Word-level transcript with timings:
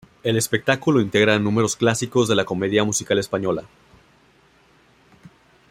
El 0.23 0.35
espectáculo 0.35 0.99
integra 0.99 1.37
números 1.37 1.75
clásicos 1.75 2.27
de 2.27 2.33
la 2.33 2.43
comedia 2.43 2.83
musical 2.83 3.19
española. 3.19 3.65